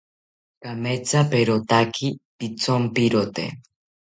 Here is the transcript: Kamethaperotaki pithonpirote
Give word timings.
Kamethaperotaki 0.61 2.07
pithonpirote 2.37 3.45